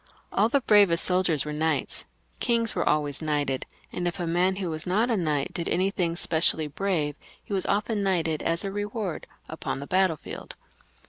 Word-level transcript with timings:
All 0.31 0.49
the 0.49 0.61
bravest 0.61 1.03
soldiers 1.03 1.45
were 1.45 1.53
knights, 1.53 2.05
kings 2.39 2.73
were 2.73 2.89
always 2.89 3.21
knighted, 3.21 3.67
and 3.93 4.07
if 4.07 4.19
a 4.19 4.25
man 4.25 4.55
who 4.55 4.71
was 4.71 4.87
not 4.87 5.11
a 5.11 5.15
knight 5.15 5.53
did 5.53 5.69
anything 5.69 6.15
specially 6.15 6.65
brave, 6.65 7.15
he 7.43 7.53
was 7.53 7.67
often 7.67 8.01
knighted, 8.01 8.41
as 8.41 8.63
a 8.63 8.71
reward, 8.71 9.27
upon 9.47 9.79
the 9.79 9.85
battlefield. 9.85 10.55